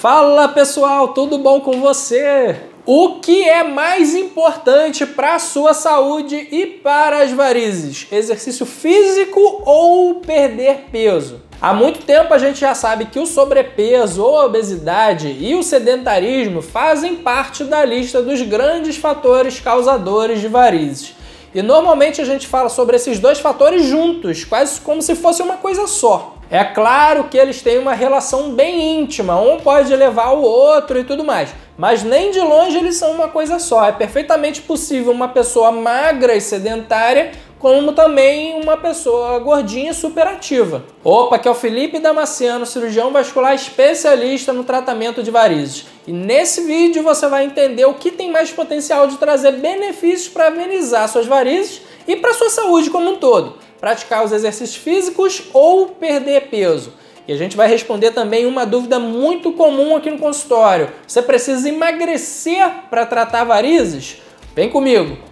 Fala 0.00 0.48
pessoal, 0.48 1.08
tudo 1.08 1.36
bom 1.36 1.60
com 1.60 1.78
você? 1.78 2.56
O 2.86 3.20
que 3.20 3.46
é 3.46 3.62
mais 3.62 4.14
importante 4.14 5.04
para 5.04 5.34
a 5.34 5.38
sua 5.38 5.74
saúde 5.74 6.36
e 6.50 6.64
para 6.64 7.22
as 7.22 7.32
varizes? 7.32 8.06
Exercício 8.10 8.64
físico 8.64 9.62
ou 9.66 10.14
perder 10.14 10.86
peso? 10.90 11.42
Há 11.60 11.74
muito 11.74 12.00
tempo 12.06 12.32
a 12.32 12.38
gente 12.38 12.60
já 12.60 12.74
sabe 12.74 13.04
que 13.04 13.18
o 13.18 13.26
sobrepeso 13.26 14.24
a 14.24 14.46
obesidade 14.46 15.36
e 15.38 15.54
o 15.54 15.62
sedentarismo 15.62 16.62
fazem 16.62 17.16
parte 17.16 17.62
da 17.62 17.84
lista 17.84 18.22
dos 18.22 18.40
grandes 18.40 18.96
fatores 18.96 19.60
causadores 19.60 20.40
de 20.40 20.48
varizes. 20.48 21.14
E 21.54 21.60
normalmente 21.60 22.22
a 22.22 22.24
gente 22.24 22.46
fala 22.46 22.70
sobre 22.70 22.96
esses 22.96 23.18
dois 23.18 23.38
fatores 23.38 23.84
juntos, 23.84 24.44
quase 24.46 24.80
como 24.80 25.02
se 25.02 25.14
fosse 25.14 25.42
uma 25.42 25.58
coisa 25.58 25.86
só. 25.86 26.39
É 26.50 26.64
claro 26.64 27.28
que 27.30 27.38
eles 27.38 27.62
têm 27.62 27.78
uma 27.78 27.94
relação 27.94 28.50
bem 28.50 28.98
íntima, 28.98 29.40
um 29.40 29.60
pode 29.60 29.94
levar 29.94 30.30
o 30.30 30.42
outro 30.42 30.98
e 30.98 31.04
tudo 31.04 31.22
mais, 31.22 31.54
mas 31.78 32.02
nem 32.02 32.32
de 32.32 32.40
longe 32.40 32.76
eles 32.76 32.96
são 32.96 33.12
uma 33.12 33.28
coisa 33.28 33.60
só. 33.60 33.84
É 33.84 33.92
perfeitamente 33.92 34.60
possível 34.60 35.12
uma 35.12 35.28
pessoa 35.28 35.70
magra 35.70 36.34
e 36.34 36.40
sedentária 36.40 37.30
como 37.60 37.92
também 37.92 38.60
uma 38.60 38.76
pessoa 38.76 39.38
gordinha 39.38 39.94
superativa. 39.94 40.82
Opa, 41.04 41.38
que 41.38 41.46
é 41.46 41.50
o 41.50 41.54
Felipe 41.54 42.00
Damasceno, 42.00 42.66
cirurgião 42.66 43.12
vascular 43.12 43.54
especialista 43.54 44.52
no 44.52 44.64
tratamento 44.64 45.22
de 45.22 45.30
varizes. 45.30 45.86
E 46.04 46.12
nesse 46.12 46.62
vídeo 46.62 47.04
você 47.04 47.28
vai 47.28 47.44
entender 47.44 47.84
o 47.84 47.94
que 47.94 48.10
tem 48.10 48.28
mais 48.28 48.50
potencial 48.50 49.06
de 49.06 49.18
trazer 49.18 49.52
benefícios 49.52 50.28
para 50.28 50.48
amenizar 50.48 51.06
suas 51.08 51.26
varizes 51.26 51.82
e 52.08 52.16
para 52.16 52.34
sua 52.34 52.50
saúde 52.50 52.90
como 52.90 53.10
um 53.10 53.16
todo 53.16 53.69
praticar 53.80 54.24
os 54.24 54.32
exercícios 54.32 54.76
físicos 54.76 55.42
ou 55.52 55.88
perder 55.88 56.48
peso. 56.48 56.92
E 57.26 57.32
a 57.32 57.36
gente 57.36 57.56
vai 57.56 57.68
responder 57.68 58.10
também 58.10 58.44
uma 58.46 58.66
dúvida 58.66 58.98
muito 58.98 59.52
comum 59.52 59.96
aqui 59.96 60.10
no 60.10 60.18
consultório. 60.18 60.90
Você 61.06 61.22
precisa 61.22 61.68
emagrecer 61.68 62.68
para 62.90 63.06
tratar 63.06 63.44
varizes? 63.44 64.18
Vem 64.54 64.68
comigo! 64.68 65.29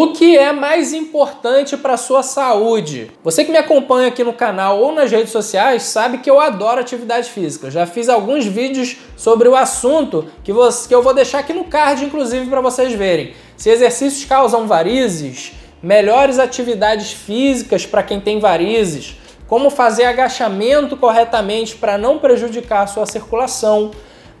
O 0.00 0.12
que 0.12 0.38
é 0.38 0.52
mais 0.52 0.92
importante 0.92 1.76
para 1.76 1.96
sua 1.96 2.22
saúde? 2.22 3.10
Você 3.24 3.44
que 3.44 3.50
me 3.50 3.58
acompanha 3.58 4.06
aqui 4.06 4.22
no 4.22 4.32
canal 4.32 4.78
ou 4.78 4.92
nas 4.92 5.10
redes 5.10 5.32
sociais 5.32 5.82
sabe 5.82 6.18
que 6.18 6.30
eu 6.30 6.38
adoro 6.38 6.80
atividade 6.80 7.28
física. 7.28 7.68
Já 7.68 7.84
fiz 7.84 8.08
alguns 8.08 8.46
vídeos 8.46 8.96
sobre 9.16 9.48
o 9.48 9.56
assunto 9.56 10.26
que, 10.44 10.52
você, 10.52 10.86
que 10.86 10.94
eu 10.94 11.02
vou 11.02 11.12
deixar 11.12 11.40
aqui 11.40 11.52
no 11.52 11.64
card, 11.64 12.04
inclusive, 12.04 12.48
para 12.48 12.60
vocês 12.60 12.92
verem. 12.92 13.34
Se 13.56 13.70
exercícios 13.70 14.24
causam 14.24 14.68
varizes, 14.68 15.50
melhores 15.82 16.38
atividades 16.38 17.10
físicas 17.10 17.84
para 17.84 18.04
quem 18.04 18.20
tem 18.20 18.38
varizes, 18.38 19.16
como 19.48 19.68
fazer 19.68 20.04
agachamento 20.04 20.96
corretamente 20.96 21.74
para 21.74 21.98
não 21.98 22.20
prejudicar 22.20 22.84
a 22.84 22.86
sua 22.86 23.04
circulação, 23.04 23.90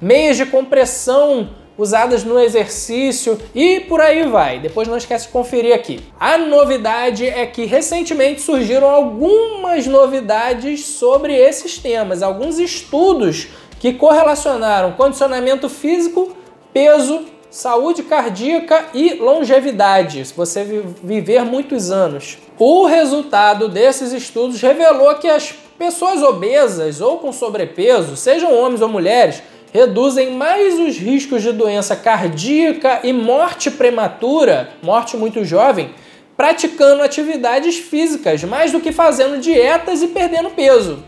meias 0.00 0.36
de 0.36 0.46
compressão 0.46 1.50
usadas 1.78 2.24
no 2.24 2.38
exercício 2.40 3.38
e 3.54 3.80
por 3.80 4.00
aí 4.00 4.26
vai. 4.26 4.58
Depois 4.58 4.88
não 4.88 4.96
esquece 4.96 5.26
de 5.26 5.32
conferir 5.32 5.72
aqui. 5.72 6.00
A 6.18 6.36
novidade 6.36 7.24
é 7.24 7.46
que 7.46 7.64
recentemente 7.64 8.40
surgiram 8.40 8.90
algumas 8.90 9.86
novidades 9.86 10.84
sobre 10.84 11.34
esses 11.34 11.78
temas, 11.78 12.22
alguns 12.22 12.58
estudos 12.58 13.46
que 13.78 13.92
correlacionaram 13.92 14.92
condicionamento 14.92 15.68
físico, 15.68 16.36
peso, 16.72 17.26
saúde 17.50 18.02
cardíaca 18.02 18.86
e 18.92 19.14
longevidade, 19.14 20.24
se 20.24 20.34
você 20.34 20.64
viver 21.02 21.44
muitos 21.44 21.90
anos. 21.90 22.38
O 22.58 22.86
resultado 22.86 23.68
desses 23.68 24.12
estudos 24.12 24.60
revelou 24.60 25.14
que 25.14 25.28
as 25.28 25.54
pessoas 25.78 26.22
obesas 26.22 27.00
ou 27.00 27.18
com 27.18 27.32
sobrepeso, 27.32 28.16
sejam 28.16 28.52
homens 28.52 28.82
ou 28.82 28.88
mulheres, 28.88 29.42
reduzem 29.72 30.32
mais 30.34 30.78
os 30.78 30.96
riscos 30.96 31.42
de 31.42 31.52
doença 31.52 31.94
cardíaca 31.94 33.00
e 33.04 33.12
morte 33.12 33.70
prematura, 33.70 34.70
morte 34.82 35.16
muito 35.16 35.44
jovem, 35.44 35.90
praticando 36.36 37.02
atividades 37.02 37.76
físicas, 37.78 38.44
mais 38.44 38.72
do 38.72 38.80
que 38.80 38.92
fazendo 38.92 39.40
dietas 39.40 40.02
e 40.02 40.08
perdendo 40.08 40.50
peso. 40.50 41.02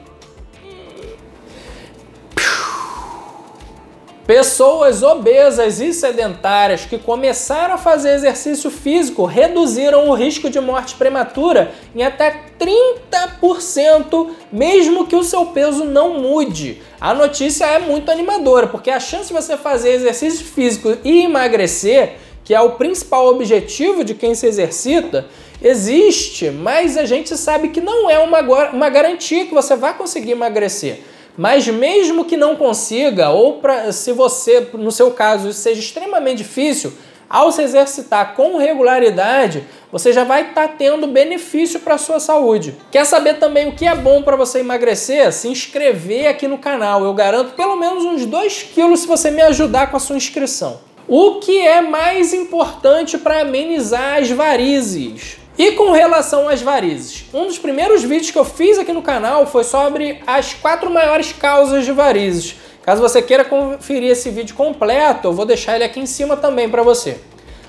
Pessoas 4.31 5.03
obesas 5.03 5.81
e 5.81 5.93
sedentárias 5.93 6.85
que 6.85 6.97
começaram 6.97 7.75
a 7.75 7.79
fazer 7.79 8.13
exercício 8.13 8.71
físico 8.71 9.25
reduziram 9.25 10.09
o 10.09 10.15
risco 10.15 10.49
de 10.49 10.61
morte 10.61 10.95
prematura 10.95 11.73
em 11.93 12.05
até 12.05 12.45
30%, 12.57 14.29
mesmo 14.53 15.09
que 15.09 15.17
o 15.17 15.25
seu 15.25 15.47
peso 15.47 15.85
não 15.85 16.21
mude. 16.21 16.81
A 17.01 17.13
notícia 17.13 17.65
é 17.65 17.81
muito 17.81 18.09
animadora, 18.09 18.69
porque 18.69 18.93
a 18.93 19.01
chance 19.01 19.27
de 19.27 19.33
você 19.33 19.57
fazer 19.57 19.95
exercício 19.95 20.47
físico 20.47 20.97
e 21.03 21.25
emagrecer, 21.25 22.13
que 22.45 22.55
é 22.55 22.61
o 22.61 22.77
principal 22.77 23.27
objetivo 23.27 24.05
de 24.05 24.15
quem 24.15 24.37
se 24.37 24.47
exercita, 24.47 25.27
existe, 25.61 26.51
mas 26.51 26.97
a 26.97 27.05
gente 27.05 27.37
sabe 27.37 27.71
que 27.71 27.81
não 27.81 28.09
é 28.09 28.21
uma, 28.21 28.43
uma 28.71 28.89
garantia 28.89 29.45
que 29.45 29.53
você 29.53 29.75
vai 29.75 29.99
conseguir 29.99 30.31
emagrecer. 30.31 31.01
Mas 31.41 31.67
mesmo 31.67 32.27
que 32.27 32.37
não 32.37 32.55
consiga, 32.55 33.31
ou 33.31 33.61
pra, 33.61 33.91
se 33.93 34.13
você, 34.13 34.69
no 34.75 34.93
seu 34.93 35.11
caso, 35.13 35.49
isso 35.49 35.61
seja 35.61 35.81
extremamente 35.81 36.37
difícil, 36.37 36.93
ao 37.31 37.51
se 37.51 37.63
exercitar 37.63 38.35
com 38.35 38.59
regularidade, 38.59 39.65
você 39.91 40.13
já 40.13 40.23
vai 40.23 40.51
estar 40.51 40.69
tá 40.69 40.75
tendo 40.77 41.07
benefício 41.07 41.81
para 41.81 41.95
a 41.95 41.99
sua 41.99 42.21
saúde. 42.21 42.77
Quer 42.91 43.07
saber 43.07 43.39
também 43.39 43.71
o 43.71 43.73
que 43.73 43.87
é 43.87 43.95
bom 43.95 44.23
para 44.23 44.37
você 44.37 44.59
emagrecer? 44.59 45.33
Se 45.33 45.49
inscrever 45.49 46.27
aqui 46.27 46.47
no 46.47 46.59
canal. 46.59 47.03
Eu 47.03 47.15
garanto 47.15 47.55
pelo 47.55 47.75
menos 47.75 48.05
uns 48.05 48.27
2 48.27 48.65
quilos 48.75 49.01
se 49.01 49.07
você 49.07 49.31
me 49.31 49.41
ajudar 49.41 49.91
com 49.91 49.97
a 49.97 50.01
sua 50.01 50.19
inscrição. 50.19 50.81
O 51.09 51.37
que 51.37 51.59
é 51.59 51.81
mais 51.81 52.35
importante 52.35 53.17
para 53.17 53.41
amenizar 53.41 54.19
as 54.19 54.31
varizes? 54.31 55.40
E 55.59 55.73
com 55.73 55.91
relação 55.91 56.49
às 56.49 56.63
varizes, 56.63 57.25
um 57.35 57.47
dos 57.47 57.59
primeiros 57.59 58.03
vídeos 58.03 58.31
que 58.31 58.39
eu 58.39 58.45
fiz 58.45 58.79
aqui 58.79 58.93
no 58.93 59.03
canal 59.03 59.47
foi 59.47 59.65
sobre 59.65 60.23
as 60.27 60.55
quatro 60.55 60.91
maiores 60.91 61.33
causas 61.33 61.85
de 61.85 61.93
varizes. 61.93 62.57
Caso 62.83 63.03
você 63.03 63.21
queira 63.21 63.45
conferir 63.45 64.11
esse 64.11 64.31
vídeo 64.31 64.55
completo, 64.55 65.29
eu 65.29 65.33
vou 65.33 65.45
deixar 65.45 65.75
ele 65.75 65.85
aqui 65.85 66.01
em 66.01 66.07
cima 66.07 66.37
também 66.37 66.69
para 66.69 66.83
você. 66.83 67.19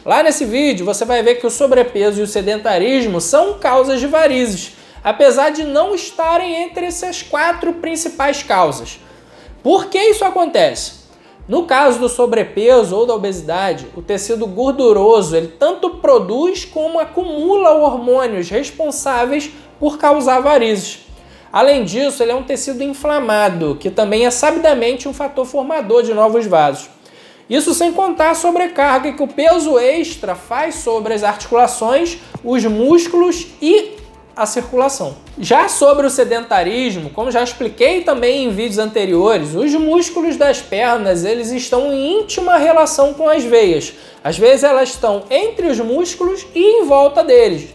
Lá 0.05 0.23
nesse 0.23 0.45
vídeo 0.45 0.85
você 0.85 1.03
vai 1.03 1.21
ver 1.21 1.35
que 1.35 1.45
o 1.45 1.51
sobrepeso 1.51 2.21
e 2.21 2.23
o 2.23 2.27
sedentarismo 2.27 3.19
são 3.19 3.59
causas 3.59 3.99
de 3.99 4.07
varizes, 4.07 4.73
apesar 5.03 5.49
de 5.49 5.63
não 5.63 5.93
estarem 5.93 6.63
entre 6.63 6.85
essas 6.85 7.21
quatro 7.21 7.73
principais 7.73 8.41
causas. 8.41 8.99
Por 9.61 9.87
que 9.87 9.99
isso 9.99 10.23
acontece? 10.23 11.00
No 11.51 11.63
caso 11.63 11.99
do 11.99 12.07
sobrepeso 12.07 12.95
ou 12.95 13.05
da 13.05 13.13
obesidade, 13.13 13.85
o 13.93 14.01
tecido 14.01 14.47
gorduroso 14.47 15.35
ele 15.35 15.49
tanto 15.49 15.89
produz 15.97 16.63
como 16.63 16.97
acumula 16.97 17.71
hormônios 17.71 18.49
responsáveis 18.49 19.51
por 19.77 19.97
causar 19.97 20.39
varizes. 20.39 20.99
Além 21.51 21.83
disso, 21.83 22.23
ele 22.23 22.31
é 22.31 22.35
um 22.35 22.43
tecido 22.43 22.81
inflamado, 22.81 23.75
que 23.77 23.89
também 23.89 24.25
é 24.25 24.31
sabidamente 24.31 25.09
um 25.09 25.13
fator 25.13 25.45
formador 25.45 26.03
de 26.03 26.13
novos 26.13 26.45
vasos. 26.45 26.89
Isso 27.49 27.73
sem 27.73 27.91
contar 27.91 28.29
a 28.29 28.35
sobrecarga 28.35 29.11
que 29.11 29.21
o 29.21 29.27
peso 29.27 29.77
extra 29.77 30.35
faz 30.35 30.75
sobre 30.75 31.13
as 31.13 31.21
articulações, 31.21 32.17
os 32.45 32.63
músculos 32.63 33.47
e 33.61 33.97
a 34.35 34.45
circulação. 34.45 35.15
Já 35.37 35.67
sobre 35.67 36.05
o 36.05 36.09
sedentarismo, 36.09 37.09
como 37.09 37.31
já 37.31 37.43
expliquei 37.43 38.01
também 38.01 38.45
em 38.45 38.49
vídeos 38.49 38.77
anteriores, 38.77 39.55
os 39.55 39.73
músculos 39.75 40.37
das 40.37 40.61
pernas 40.61 41.25
eles 41.25 41.51
estão 41.51 41.91
em 41.91 42.19
íntima 42.19 42.57
relação 42.57 43.13
com 43.13 43.27
as 43.27 43.43
veias. 43.43 43.93
Às 44.23 44.37
vezes 44.37 44.63
elas 44.63 44.89
estão 44.89 45.23
entre 45.29 45.67
os 45.67 45.79
músculos 45.79 46.45
e 46.55 46.81
em 46.81 46.85
volta 46.85 47.23
deles. 47.23 47.69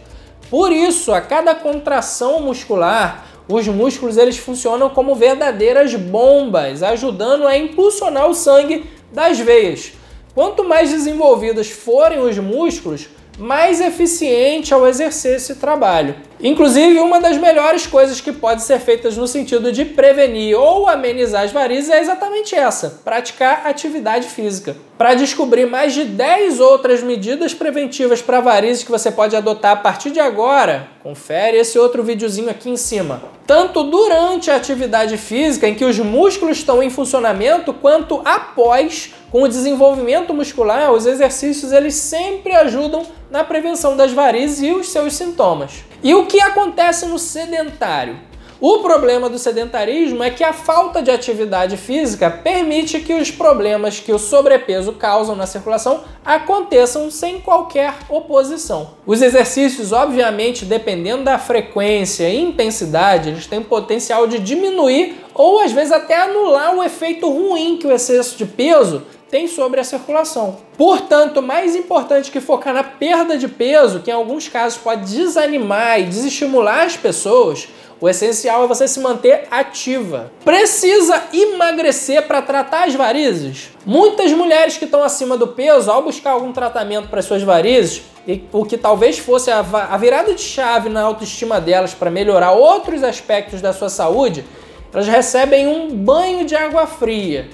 Por 0.49 0.71
isso, 0.71 1.11
a 1.11 1.19
cada 1.19 1.53
contração 1.53 2.41
muscular, 2.41 3.25
os 3.49 3.67
músculos 3.67 4.17
eles 4.17 4.37
funcionam 4.37 4.89
como 4.89 5.15
verdadeiras 5.15 5.93
bombas, 5.95 6.83
ajudando 6.83 7.45
a 7.45 7.57
impulsionar 7.57 8.27
o 8.27 8.33
sangue 8.33 8.85
das 9.11 9.39
veias. 9.39 9.93
Quanto 10.33 10.63
mais 10.63 10.91
desenvolvidos 10.91 11.69
forem 11.69 12.19
os 12.19 12.37
músculos, 12.37 13.07
mais 13.37 13.79
eficiente 13.81 14.73
ao 14.73 14.87
exercer 14.87 15.37
esse 15.37 15.55
trabalho. 15.55 16.15
Inclusive, 16.39 16.99
uma 16.99 17.19
das 17.19 17.35
melhores 17.37 17.87
coisas 17.87 18.21
que 18.21 18.31
pode 18.31 18.61
ser 18.61 18.79
feitas 18.79 19.17
no 19.17 19.27
sentido 19.27 19.71
de 19.71 19.83
prevenir 19.83 20.55
ou 20.55 20.87
amenizar 20.87 21.43
as 21.43 21.51
varizes 21.51 21.89
é 21.89 21.99
exatamente 21.99 22.53
essa: 22.53 23.01
praticar 23.03 23.65
atividade 23.65 24.27
física. 24.27 24.75
Para 24.97 25.13
descobrir 25.13 25.65
mais 25.65 25.93
de 25.93 26.03
10 26.05 26.59
outras 26.59 27.03
medidas 27.03 27.53
preventivas 27.53 28.21
para 28.21 28.39
varizes 28.39 28.83
que 28.83 28.91
você 28.91 29.11
pode 29.11 29.35
adotar 29.35 29.73
a 29.73 29.75
partir 29.75 30.09
de 30.09 30.19
agora, 30.19 30.87
confere 31.03 31.57
esse 31.57 31.77
outro 31.77 32.03
videozinho 32.03 32.49
aqui 32.49 32.69
em 32.69 32.77
cima. 32.77 33.21
Tanto 33.45 33.83
durante 33.83 34.49
a 34.49 34.55
atividade 34.55 35.15
física, 35.17 35.67
em 35.67 35.75
que 35.75 35.85
os 35.85 35.99
músculos 35.99 36.57
estão 36.57 36.81
em 36.81 36.89
funcionamento, 36.89 37.73
quanto 37.73 38.21
após, 38.25 39.13
com 39.31 39.43
o 39.43 39.47
desenvolvimento 39.47 40.33
muscular, 40.33 40.91
os 40.91 41.05
exercícios 41.05 41.71
eles 41.71 41.93
sempre 41.93 42.53
ajudam 42.55 43.05
na 43.29 43.43
prevenção 43.43 43.95
das 43.95 44.11
varizes 44.11 44.63
e 44.63 44.71
os 44.71 44.89
seus 44.89 45.15
sintomas. 45.15 45.83
E 46.03 46.13
o 46.13 46.27
que 46.27 46.39
acontece 46.39 47.05
no 47.05 47.17
sedentário? 47.17 48.27
O 48.59 48.79
problema 48.79 49.29
do 49.29 49.37
sedentarismo 49.37 50.23
é 50.23 50.31
que 50.31 50.43
a 50.43 50.51
falta 50.51 50.99
de 51.01 51.11
atividade 51.11 51.77
física 51.77 52.29
permite 52.29 52.99
que 53.01 53.13
os 53.13 53.29
problemas 53.29 53.99
que 53.99 54.11
o 54.11 54.17
sobrepeso 54.17 54.93
causam 54.93 55.35
na 55.35 55.45
circulação 55.45 56.03
aconteçam 56.25 57.11
sem 57.11 57.39
qualquer 57.39 57.93
oposição. 58.09 58.95
Os 59.05 59.21
exercícios, 59.21 59.91
obviamente, 59.91 60.65
dependendo 60.65 61.23
da 61.23 61.37
frequência 61.37 62.27
e 62.27 62.41
intensidade, 62.41 63.29
eles 63.29 63.45
têm 63.45 63.61
potencial 63.61 64.25
de 64.25 64.39
diminuir 64.39 65.23
ou 65.35 65.59
às 65.59 65.71
vezes 65.71 65.91
até 65.91 66.19
anular 66.19 66.75
o 66.75 66.83
efeito 66.83 67.29
ruim 67.29 67.77
que 67.77 67.85
o 67.85 67.91
excesso 67.91 68.35
de 68.39 68.45
peso 68.45 69.03
tem 69.29 69.47
sobre 69.47 69.79
a 69.79 69.83
circulação. 69.83 70.57
Portanto, 70.77 71.41
mais 71.41 71.75
importante 71.75 72.31
que 72.31 72.39
focar 72.39 72.73
na 72.73 72.83
perda 72.83 73.37
de 73.37 73.47
peso, 73.47 73.99
que 73.99 74.09
em 74.09 74.13
alguns 74.13 74.47
casos 74.47 74.77
pode 74.77 75.13
desanimar 75.13 75.99
e 75.99 76.05
desestimular 76.05 76.85
as 76.85 76.95
pessoas, 76.95 77.67
o 77.99 78.07
essencial 78.07 78.63
é 78.63 78.67
você 78.67 78.87
se 78.87 78.99
manter 78.99 79.47
ativa. 79.49 80.31
Precisa 80.45 81.23
emagrecer 81.33 82.27
para 82.27 82.43
tratar 82.43 82.87
as 82.87 82.93
varizes? 82.93 83.71
Muitas 83.85 84.31
mulheres 84.31 84.77
que 84.77 84.85
estão 84.85 85.01
acima 85.03 85.35
do 85.35 85.47
peso, 85.47 85.89
ao 85.89 86.03
buscar 86.03 86.31
algum 86.31 86.53
tratamento 86.53 87.09
para 87.09 87.23
suas 87.23 87.41
varizes, 87.41 88.03
e 88.27 88.43
o 88.51 88.65
que 88.65 88.77
talvez 88.77 89.17
fosse 89.17 89.49
a, 89.49 89.59
a 89.59 89.97
virada 89.97 90.33
de 90.33 90.41
chave 90.41 90.89
na 90.89 91.01
autoestima 91.01 91.59
delas 91.59 91.93
para 91.93 92.11
melhorar 92.11 92.51
outros 92.51 93.03
aspectos 93.03 93.61
da 93.61 93.73
sua 93.73 93.89
saúde, 93.89 94.45
elas 94.93 95.07
recebem 95.07 95.67
um 95.67 95.89
banho 95.89 96.45
de 96.45 96.55
água 96.55 96.85
fria. 96.85 97.47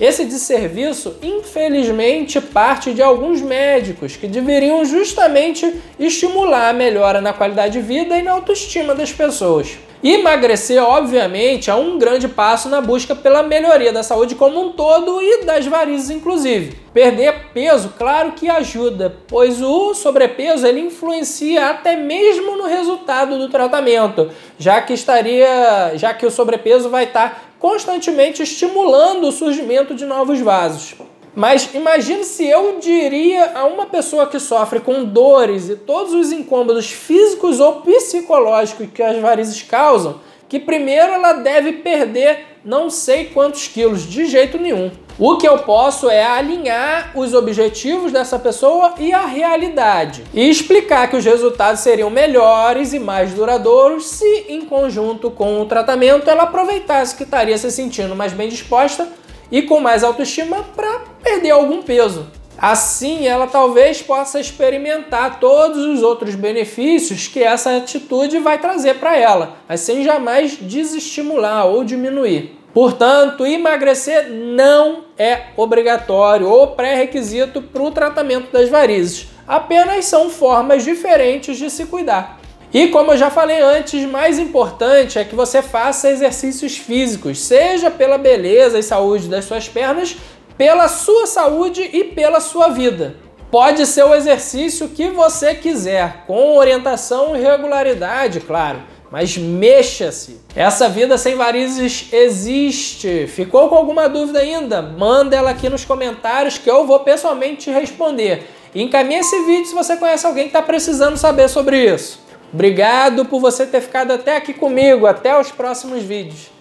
Esse 0.00 0.24
desserviço, 0.24 1.16
infelizmente, 1.22 2.40
parte 2.40 2.94
de 2.94 3.02
alguns 3.02 3.42
médicos 3.42 4.16
que 4.16 4.26
deveriam 4.26 4.82
justamente 4.82 5.74
estimular 5.98 6.70
a 6.70 6.72
melhora 6.72 7.20
na 7.20 7.34
qualidade 7.34 7.74
de 7.74 7.86
vida 7.86 8.16
e 8.16 8.22
na 8.22 8.32
autoestima 8.32 8.94
das 8.94 9.12
pessoas. 9.12 9.76
Emagrecer, 10.02 10.82
obviamente, 10.82 11.68
é 11.68 11.74
um 11.74 11.98
grande 11.98 12.26
passo 12.26 12.70
na 12.70 12.80
busca 12.80 13.14
pela 13.14 13.42
melhoria 13.42 13.92
da 13.92 14.02
saúde 14.02 14.34
como 14.34 14.58
um 14.58 14.72
todo 14.72 15.20
e 15.20 15.44
das 15.44 15.66
varizes, 15.66 16.08
inclusive. 16.08 16.74
Perder 16.94 17.50
peso, 17.52 17.92
claro 17.98 18.32
que 18.32 18.48
ajuda, 18.48 19.14
pois 19.28 19.60
o 19.60 19.92
sobrepeso 19.92 20.66
ele 20.66 20.80
influencia 20.80 21.68
até 21.68 21.96
mesmo 21.96 22.56
no 22.56 22.64
resultado 22.64 23.36
do 23.36 23.50
tratamento, 23.50 24.30
já 24.58 24.80
que 24.80 24.94
estaria, 24.94 25.92
já 25.96 26.14
que 26.14 26.24
o 26.24 26.30
sobrepeso 26.30 26.88
vai 26.88 27.04
estar 27.04 27.49
constantemente 27.60 28.42
estimulando 28.42 29.28
o 29.28 29.32
surgimento 29.32 29.94
de 29.94 30.06
novos 30.06 30.40
vasos. 30.40 30.94
Mas 31.34 31.72
imagine 31.74 32.24
se 32.24 32.44
eu 32.44 32.78
diria 32.80 33.52
a 33.54 33.64
uma 33.66 33.86
pessoa 33.86 34.26
que 34.26 34.40
sofre 34.40 34.80
com 34.80 35.04
dores 35.04 35.68
e 35.68 35.76
todos 35.76 36.12
os 36.12 36.32
incômodos 36.32 36.90
físicos 36.90 37.60
ou 37.60 37.82
psicológicos 37.82 38.88
que 38.92 39.02
as 39.02 39.20
varizes 39.20 39.62
causam, 39.62 40.20
que 40.48 40.58
primeiro 40.58 41.12
ela 41.12 41.34
deve 41.34 41.74
perder 41.74 42.49
não 42.64 42.90
sei 42.90 43.26
quantos 43.26 43.68
quilos, 43.68 44.02
de 44.02 44.26
jeito 44.26 44.58
nenhum. 44.58 44.90
O 45.18 45.36
que 45.36 45.46
eu 45.46 45.58
posso 45.58 46.08
é 46.08 46.24
alinhar 46.24 47.12
os 47.14 47.34
objetivos 47.34 48.10
dessa 48.10 48.38
pessoa 48.38 48.94
e 48.98 49.12
a 49.12 49.26
realidade 49.26 50.24
e 50.32 50.48
explicar 50.48 51.10
que 51.10 51.16
os 51.16 51.24
resultados 51.24 51.80
seriam 51.80 52.08
melhores 52.08 52.92
e 52.92 52.98
mais 52.98 53.34
duradouros 53.34 54.06
se, 54.06 54.46
em 54.48 54.62
conjunto 54.62 55.30
com 55.30 55.60
o 55.60 55.66
tratamento, 55.66 56.30
ela 56.30 56.44
aproveitasse 56.44 57.16
que 57.16 57.24
estaria 57.24 57.58
se 57.58 57.70
sentindo 57.70 58.16
mais 58.16 58.32
bem 58.32 58.48
disposta 58.48 59.08
e 59.50 59.62
com 59.62 59.80
mais 59.80 60.02
autoestima 60.02 60.62
para 60.74 61.00
perder 61.22 61.50
algum 61.50 61.82
peso. 61.82 62.39
Assim, 62.60 63.26
ela 63.26 63.46
talvez 63.46 64.02
possa 64.02 64.38
experimentar 64.38 65.40
todos 65.40 65.82
os 65.86 66.02
outros 66.02 66.34
benefícios 66.34 67.26
que 67.26 67.42
essa 67.42 67.78
atitude 67.78 68.38
vai 68.38 68.58
trazer 68.58 68.96
para 68.96 69.16
ela, 69.16 69.56
mas 69.66 69.80
sem 69.80 70.04
jamais 70.04 70.56
desestimular 70.56 71.66
ou 71.66 71.82
diminuir. 71.82 72.58
Portanto, 72.74 73.46
emagrecer 73.46 74.30
não 74.30 75.04
é 75.18 75.44
obrigatório 75.56 76.48
ou 76.48 76.68
pré-requisito 76.68 77.62
para 77.62 77.82
o 77.82 77.90
tratamento 77.90 78.52
das 78.52 78.68
varizes, 78.68 79.28
apenas 79.48 80.04
são 80.04 80.28
formas 80.28 80.84
diferentes 80.84 81.56
de 81.56 81.70
se 81.70 81.86
cuidar. 81.86 82.38
E 82.72 82.86
como 82.88 83.10
eu 83.10 83.16
já 83.16 83.30
falei 83.30 83.60
antes, 83.60 84.04
mais 84.04 84.38
importante 84.38 85.18
é 85.18 85.24
que 85.24 85.34
você 85.34 85.60
faça 85.60 86.08
exercícios 86.08 86.76
físicos, 86.76 87.40
seja 87.40 87.90
pela 87.90 88.16
beleza 88.16 88.78
e 88.78 88.82
saúde 88.82 89.26
das 89.26 89.44
suas 89.44 89.68
pernas, 89.68 90.16
pela 90.60 90.88
sua 90.88 91.26
saúde 91.26 91.88
e 91.90 92.04
pela 92.04 92.38
sua 92.38 92.68
vida. 92.68 93.16
Pode 93.50 93.86
ser 93.86 94.04
o 94.04 94.14
exercício 94.14 94.90
que 94.90 95.08
você 95.08 95.54
quiser, 95.54 96.24
com 96.26 96.54
orientação 96.54 97.34
e 97.34 97.40
regularidade, 97.40 98.40
claro, 98.40 98.82
mas 99.10 99.38
mexa-se. 99.38 100.38
Essa 100.54 100.86
vida 100.86 101.16
sem 101.16 101.34
varizes 101.34 102.12
existe. 102.12 103.26
Ficou 103.26 103.70
com 103.70 103.74
alguma 103.74 104.06
dúvida 104.06 104.40
ainda? 104.40 104.82
Manda 104.82 105.34
ela 105.34 105.52
aqui 105.52 105.70
nos 105.70 105.86
comentários 105.86 106.58
que 106.58 106.70
eu 106.70 106.86
vou 106.86 107.00
pessoalmente 107.00 107.62
te 107.62 107.70
responder. 107.70 108.46
E 108.74 108.82
encaminhe 108.82 109.20
esse 109.20 109.42
vídeo 109.46 109.64
se 109.64 109.74
você 109.74 109.96
conhece 109.96 110.26
alguém 110.26 110.44
que 110.44 110.50
está 110.50 110.60
precisando 110.60 111.16
saber 111.16 111.48
sobre 111.48 111.90
isso. 111.90 112.20
Obrigado 112.52 113.24
por 113.24 113.40
você 113.40 113.64
ter 113.64 113.80
ficado 113.80 114.12
até 114.12 114.36
aqui 114.36 114.52
comigo. 114.52 115.06
Até 115.06 115.40
os 115.40 115.50
próximos 115.50 116.02
vídeos. 116.02 116.59